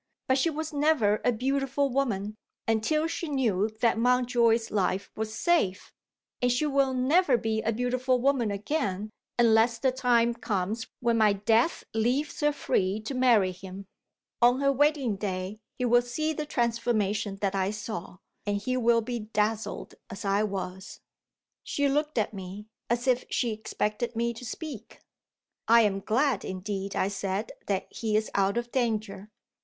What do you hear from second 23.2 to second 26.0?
she expected me to speak. "I am